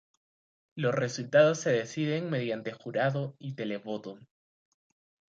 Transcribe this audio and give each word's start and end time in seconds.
Los 0.75 0.95
resultados 0.95 1.59
se 1.59 1.71
deciden 1.71 2.31
mediante 2.31 2.71
jurado 2.73 3.35
y 3.37 3.53
televoto. 3.53 4.17